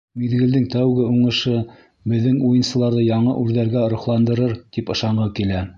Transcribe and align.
Миҙгелдең 0.19 0.63
тәүге 0.75 1.03
уңышы 1.09 1.53
беҙҙең 2.13 2.41
уйынсыларҙы 2.49 3.07
яңы 3.11 3.39
үрҙәргә 3.45 3.87
рухландырыр, 3.95 4.61
тип 4.79 4.93
ышанғы 4.97 5.33
килә. 5.43 5.67